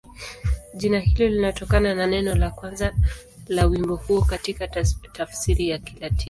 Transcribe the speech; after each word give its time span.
Jina 0.73 0.99
hilo 0.99 1.29
linatokana 1.29 1.95
na 1.95 2.07
neno 2.07 2.35
la 2.35 2.49
kwanza 2.51 2.93
la 3.47 3.65
wimbo 3.65 3.95
huo 3.95 4.21
katika 4.21 4.67
tafsiri 5.13 5.69
ya 5.69 5.77
Kilatini. 5.79 6.19